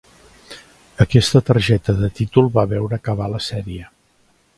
Aquesta 1.03 1.41
targeta 1.49 1.95
de 1.99 2.09
títol 2.21 2.49
va 2.59 2.63
veure 2.75 2.99
acabar 3.01 3.29
la 3.35 3.43
sèrie. 3.49 3.87